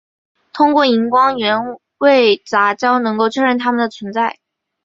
[0.51, 1.59] 通过荧光原
[1.99, 4.39] 位杂交能够确认它们的存在。